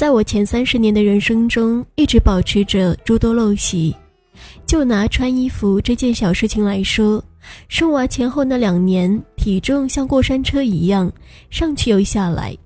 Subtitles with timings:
[0.00, 3.94] 在我前三十年的人生中，一直保持着诸多陋习。
[4.64, 7.22] 就拿穿衣服这件小事情来说，
[7.68, 11.12] 生娃前后那两年，体重像过山车一样
[11.50, 12.56] 上去又下来，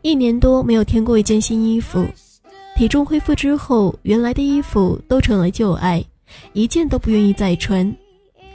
[0.00, 2.04] 一年多没有添过一件新衣服。
[2.74, 6.04] 体重恢复之后，原来的衣服都成了旧爱，
[6.52, 7.96] 一件都不愿意再穿。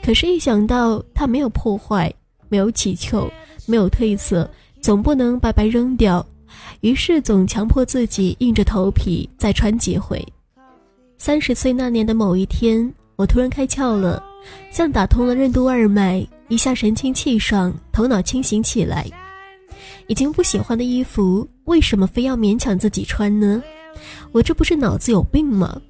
[0.04, 2.12] 可是，一想到它没有破坏，
[2.50, 3.26] 没有起球，
[3.64, 4.46] 没有褪色，
[4.82, 6.22] 总不能白白扔掉，
[6.80, 10.24] 于是总强迫自己硬着头皮再穿几回。
[11.16, 14.22] 三十岁那年的某一天，我突然开窍了，
[14.70, 19.06] 像打通了任督二脉，一下神清气爽，头脑清醒起来。
[20.06, 23.62] 已经不喜欢的衣服，为什么非要勉强自己穿呢？
[24.32, 25.80] 我这不是脑子有病吗？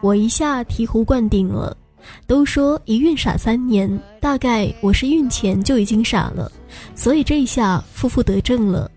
[0.00, 1.76] 我一下醍醐灌顶了。
[2.26, 6.50] 都说一孕傻三年，大概我是孕前就已经傻了，
[6.94, 8.90] 所以这一下负负得正了。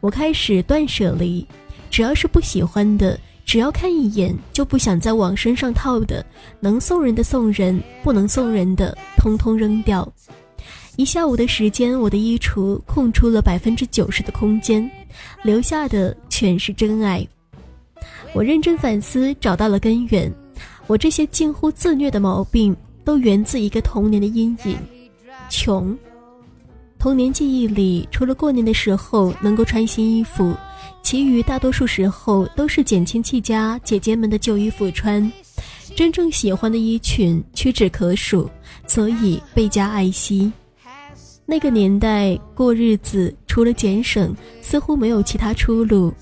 [0.00, 1.46] 我开始断舍离，
[1.90, 6.24] 只要是不喜欢的，只要看一眼就不想再往身上套的，
[6.58, 10.10] 能送人的送人，不能送人的通通扔掉。
[10.96, 14.90] 一下午的时间，我的衣橱空出了百分之九十的空间，
[15.42, 17.26] 留下的全是真爱。
[18.32, 20.32] 我认真反思，找到了根源。
[20.86, 24.76] 我这些近乎自虐的毛病，都源自一个童年的阴影——
[25.48, 25.96] 穷。
[27.00, 30.54] 童年记忆里，除了过年的时候能够穿新衣服，
[31.02, 35.32] 其余大多数时候都是捡亲戚家姐姐们的旧衣服穿。
[35.96, 38.50] 真正喜欢的衣裙屈指可数，
[38.86, 40.52] 所以倍加爱惜。
[41.46, 46.12] 那个年代过日子，除了俭省，似乎没有其他出路。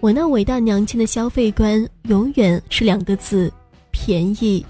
[0.00, 3.52] 我那伟大娘亲的消费观，永远是两个字。
[3.92, 4.66] 便宜，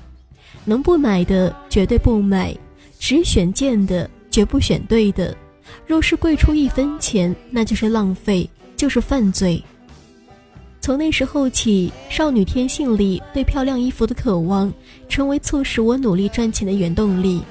[0.67, 2.55] 能不买的绝对不买，
[2.99, 4.09] 只选贱的，
[4.39, 5.37] 绝不选对的。
[5.85, 9.61] 若是贵出一分钱，那就是浪费，就是犯罪。
[10.81, 14.73] 从那时候起，少女天性里对漂亮衣服的渴望，
[15.09, 17.43] 成为促使我努力赚钱的原动力。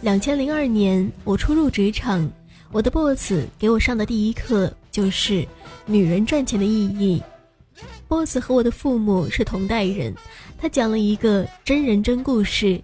[0.00, 2.26] 两千零二年，我初入职场，
[2.72, 5.46] 我的 boss 给我上的第一课就是
[5.84, 7.22] 女人赚钱的意义。
[8.08, 10.14] boss 和我的父母是同代人，
[10.56, 12.80] 他讲了一个真人真故事。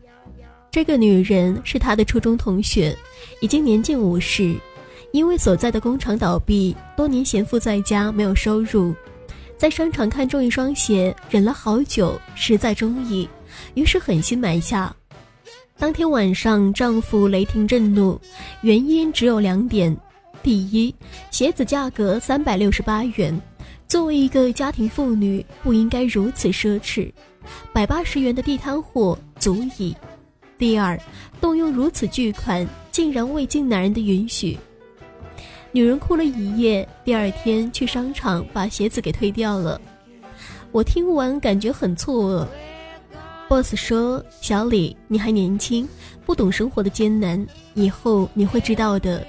[0.72, 2.97] 这个女人是他的初中同学，
[3.43, 4.56] 已经年近五十，
[5.10, 8.94] 因为所在的工厂倒闭，多年闲赋在家，没有收入，
[9.59, 13.28] 在商场看中一双鞋，忍了好久，实在中意，
[13.75, 14.97] 于是狠心买下。
[15.77, 18.19] 当天晚上，丈夫雷霆震怒，
[18.62, 19.94] 原因只有两点：
[20.43, 20.94] 第一，
[21.31, 23.38] 鞋子价格三百六十八元。
[23.87, 27.12] 作为一个家庭妇女，不应该如此奢侈，
[27.75, 29.94] 百八十元的地摊货足矣。
[30.62, 30.97] 第二，
[31.41, 34.56] 动用如此巨款，竟然未经男人的允许。
[35.73, 39.81] 女人哭了一夜，第二天去商场把鞋子给退掉了。
[40.71, 42.47] 我听完感觉很错愕。
[43.49, 45.89] boss 说：“小李，你还年轻，
[46.25, 47.44] 不懂生活的艰难，
[47.75, 49.27] 以后你会知道的。”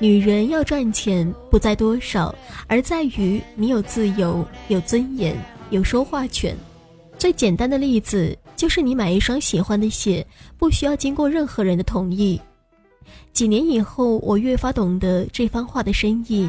[0.00, 2.34] 女人要赚钱，不在多少，
[2.66, 5.36] 而在于你有自由、有尊严、
[5.68, 6.56] 有说话权。
[7.18, 10.26] 最简单的例子就是你买一双喜欢的鞋，
[10.56, 12.40] 不需要经过任何人的同意。
[13.32, 16.48] 几年以后，我越发懂得这番话的深意。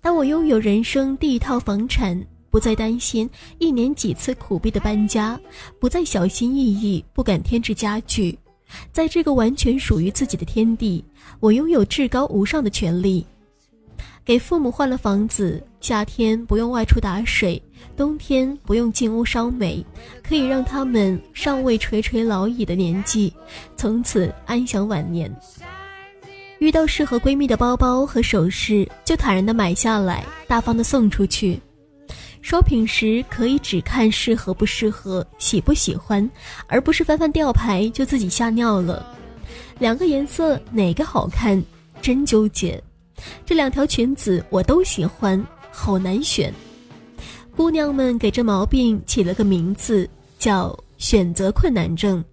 [0.00, 5.38] 当我拥有人生第一套房产，不再担心一年几次苦逼的搬家，
[5.80, 8.38] 不再小心翼翼不敢添置家具。
[8.92, 11.02] 在这个完全属于自己的天地，
[11.40, 13.26] 我拥有至高无上的权利。
[14.24, 17.60] 给父母换了房子，夏天不用外出打水，
[17.96, 19.84] 冬天不用进屋烧煤，
[20.22, 23.32] 可以让他们尚未垂垂老矣的年纪，
[23.76, 25.34] 从此安享晚年。
[26.58, 31.60] 遇到适合闺蜜的包包和首饰，就坦然的买下来，大方的送出去。
[32.40, 36.28] 收品时可以只看适合不适合、喜不喜欢，
[36.66, 39.04] 而不是翻翻吊牌就自己吓尿了。
[39.78, 41.62] 两个颜色哪个好看？
[42.00, 42.80] 真纠结。
[43.44, 46.52] 这两条裙子我都喜欢，好难选。
[47.58, 50.08] 姑娘们给这毛病起了个名字，
[50.38, 52.24] 叫选择困难症。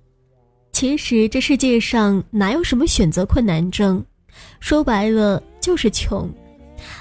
[0.72, 4.06] 其实这世界上哪有什么选择困难症？
[4.60, 6.30] 说白了就是穷。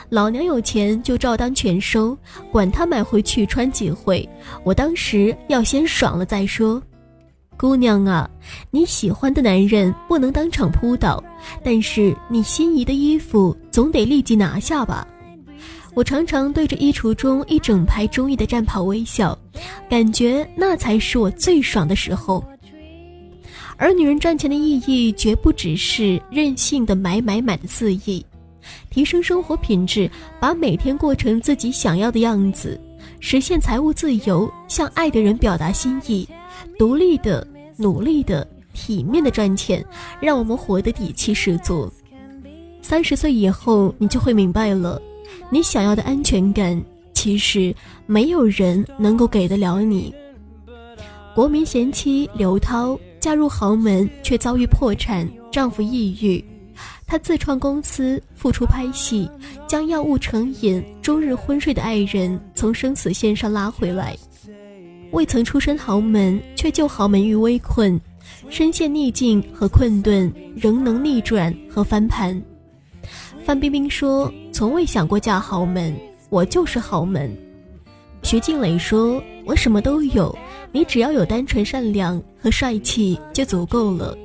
[0.09, 2.17] 老娘有钱就照单全收，
[2.51, 4.27] 管他买回去穿几回，
[4.65, 6.83] 我当时要先爽了再说。
[7.59, 8.29] 姑娘啊，
[8.71, 11.23] 你喜欢的男人不能当场扑倒，
[11.63, 15.07] 但是你心仪的衣服总得立即拿下吧。
[15.95, 19.39] 我常常对着衣橱中一整排中意的战袍微笑，
[19.89, 22.45] 感觉那才是我最爽的时候。
[23.77, 28.25] 而女人赚钱的意义，绝不只是任性的买买买的肆意。
[28.91, 30.11] 提升生活品质，
[30.41, 32.81] 把每天过成自己想要的样子，
[33.21, 36.29] 实现财务自由，向爱的人表达心意，
[36.79, 37.47] 独立的、
[37.77, 39.85] 努力的、体面的赚钱，
[40.21, 41.93] 让我们活得底气十足。
[42.81, 45.01] 三十岁以后，你就会明白了，
[45.51, 46.83] 你想要的安全感，
[47.13, 47.75] 其实
[48.07, 50.15] 没有人能够给得了你。
[51.35, 56.45] 国民贤妻刘涛嫁入豪门，却遭遇破产，丈夫抑郁。
[57.07, 59.29] 她自创公司，复出拍戏，
[59.67, 64.17] 将药物成瘾、终日昏睡的爱人从生死线上拉回来。
[65.13, 68.01] 未曾出身豪门，却救豪门于危困，
[68.49, 72.41] 身陷逆境和困顿，仍能逆转和翻盘。
[73.45, 75.93] 范冰冰说：“从未想过嫁豪门，
[76.31, 77.37] 我就是豪门。”
[78.23, 80.33] 徐静蕾说：“我什么都有，
[80.71, 84.17] 你只要有单纯善良和帅气就足够了。”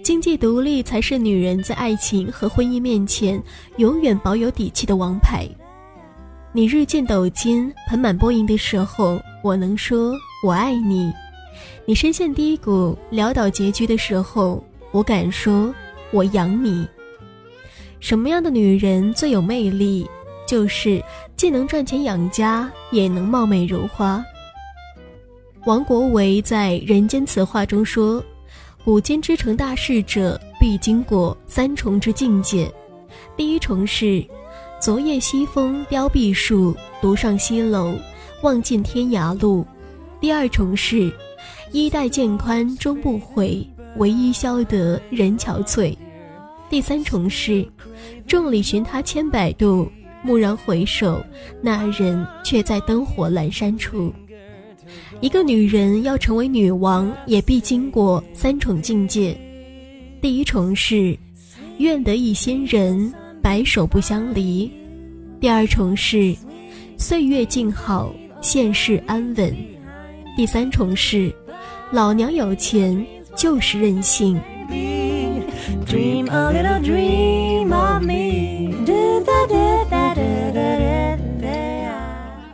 [0.00, 3.42] 经济独立才是女人在爱情和婚姻面前
[3.78, 5.44] 永远保有底气的王牌。
[6.52, 11.10] 你日渐斗金、盆满钵盈的时候，我能说我爱你；
[11.84, 14.62] 你深陷低谷、潦倒结局的时候，
[14.92, 15.74] 我敢说
[16.12, 16.86] 我养你。
[18.02, 20.04] 什么样的女人最有魅力？
[20.44, 21.00] 就是
[21.36, 24.22] 既能赚钱养家，也能貌美如花。
[25.66, 28.22] 王国维在《人间词话》中说。
[28.84, 32.68] 古今之成大事者，必经过三重之境界。
[33.36, 34.26] 第一重是，
[34.80, 37.94] 昨夜西风凋碧树，独上西楼，
[38.42, 39.64] 望尽天涯路。
[40.20, 41.12] 第二重是，
[41.70, 43.64] 衣带渐宽终不悔，
[43.98, 45.96] 唯一消得人憔悴。
[46.68, 47.64] 第三重是，
[48.26, 49.90] 众里寻他千百度，
[50.24, 51.24] 蓦然回首，
[51.60, 54.12] 那人却在灯火阑珊处。
[55.20, 59.36] 一个女人要成为女王，也必经过三重境界。
[60.20, 61.16] 第一重是，
[61.78, 64.70] 愿得一心人，白首不相离；
[65.40, 66.34] 第二重是，
[66.96, 69.50] 岁月静好，现世安稳；
[70.36, 71.32] 第三重是，
[71.90, 73.04] 老娘有钱
[73.36, 74.40] 就是任性。
[75.86, 77.31] Dream little dream.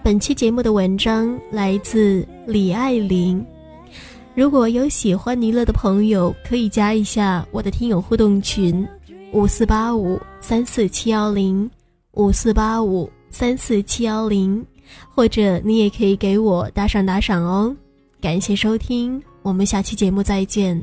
[0.03, 3.45] 本期节目的文章来自李爱玲。
[4.35, 8.89] 如果有喜欢尼乐的朋友，可以加一下我的听友互动群：
[9.33, 11.71] 五四八五三四七幺零
[12.13, 14.65] 五四八五三四七幺零，
[15.15, 17.77] 或者你也可以给我打赏打赏哦。
[18.21, 20.83] 感谢收听，我们下期节目再见。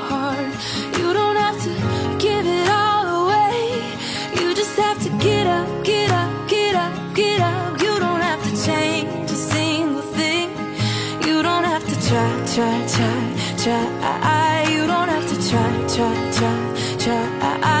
[12.47, 14.67] Try, try, try.
[14.69, 17.80] You don't have to try, try, try, try.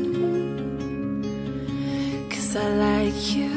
[2.61, 3.50] I like you.